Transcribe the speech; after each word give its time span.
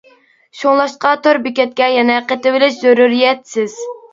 شۇڭلاشقا 0.61 1.11
تور 1.27 1.39
بېكەتكە 1.45 1.91
يەنە 1.99 2.17
قېتىۋېلىش 2.33 2.81
زۆرۈرىيەتسىز. 2.87 3.79